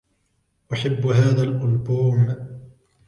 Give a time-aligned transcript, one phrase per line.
[0.73, 2.35] أحب هذا الألبوم.